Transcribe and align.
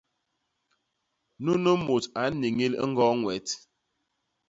Nunu 1.43 1.71
mut 1.85 2.03
a 2.21 2.23
nniñil 2.31 2.73
i 2.83 2.85
ñgoo 2.91 3.13
Ñwet. 3.21 3.47